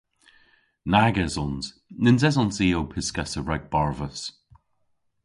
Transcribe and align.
Nag 0.93 1.15
esons. 1.25 1.65
Nyns 2.03 2.23
esons 2.29 2.57
i 2.65 2.67
ow 2.77 2.85
pyskessa 2.91 3.39
rag 3.43 3.63
barvus. 3.73 4.19